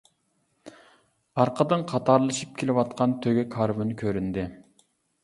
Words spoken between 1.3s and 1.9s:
ئارقىدىن